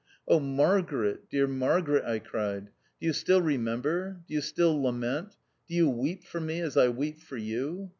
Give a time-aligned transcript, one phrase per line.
[0.27, 0.39] "Oh!
[0.39, 4.19] Margaret, dear Margaret!" I cried," do you still remem ber?
[4.27, 5.35] do you still lament?
[5.69, 7.89] Do you weep for me as I weep for you